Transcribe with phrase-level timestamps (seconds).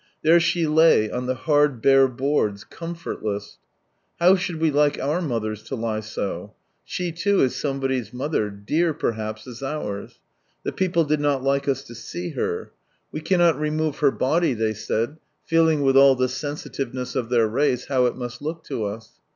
[0.23, 3.57] There she lay, on the hard bare boards, com/ortltss.
[4.19, 6.55] How should we like our mothers to lie so?
[6.83, 10.19] She, too, is somebody's mother, dear, perhaps, as ours.
[10.63, 12.71] The people did not like us to see her."
[13.11, 17.85] We cannot remove her body," they said, feeling, with all the sensitiveness of their race,
[17.85, 19.11] how it must look to us.